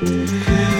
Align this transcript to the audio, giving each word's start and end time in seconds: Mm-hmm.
Mm-hmm. 0.00 0.77